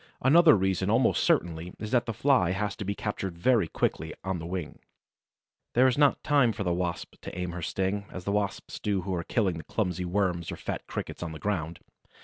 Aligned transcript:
Another 0.23 0.55
reason 0.57 0.89
almost 0.89 1.23
certainly 1.23 1.75
is 1.77 1.91
that 1.91 2.07
the 2.07 2.11
Fly 2.11 2.53
has 2.53 2.75
to 2.77 2.83
be 2.83 2.95
captured 2.95 3.37
very 3.37 3.67
quickly, 3.67 4.15
on 4.23 4.39
the 4.39 4.47
wing. 4.47 4.79
There 5.75 5.85
is 5.85 5.95
not 5.95 6.23
time 6.23 6.53
for 6.53 6.63
the 6.63 6.73
Wasp 6.73 7.17
to 7.21 7.37
aim 7.37 7.51
her 7.51 7.61
sting, 7.61 8.05
as 8.11 8.23
the 8.23 8.31
Wasps 8.31 8.79
do 8.79 9.01
who 9.01 9.13
are 9.13 9.23
killing 9.23 9.61
clumsy 9.69 10.05
Worms 10.05 10.51
or 10.51 10.55
fat 10.57 10.87
Crickets 10.87 11.21
on 11.21 11.33
the 11.33 11.39
ground. 11.39 11.81